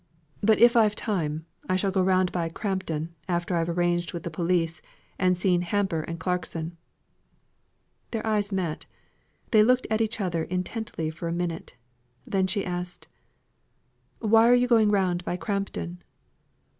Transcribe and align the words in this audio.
"But 0.41 0.57
if 0.57 0.75
I've 0.75 0.95
time, 0.95 1.45
I 1.69 1.75
shall 1.75 1.91
go 1.91 2.01
round 2.01 2.31
by 2.31 2.49
Crampton, 2.49 3.13
after 3.29 3.55
I've 3.55 3.69
arranged 3.69 4.13
with 4.13 4.23
the 4.23 4.31
police 4.31 4.81
and 5.19 5.37
seen 5.37 5.61
Hamper 5.61 6.01
and 6.01 6.19
Clarkson." 6.19 6.75
Their 8.09 8.25
eyes 8.25 8.51
met; 8.51 8.87
they 9.51 9.61
looked 9.61 9.85
at 9.91 10.01
each 10.01 10.19
other 10.19 10.45
intently 10.45 11.11
for 11.11 11.27
a 11.27 11.31
minute. 11.31 11.75
Then 12.25 12.47
she 12.47 12.65
asked: 12.65 13.09
"Why 14.17 14.49
are 14.49 14.55
you 14.55 14.67
going 14.67 14.89
round 14.89 15.23
by 15.23 15.37
Crampton?" 15.37 16.01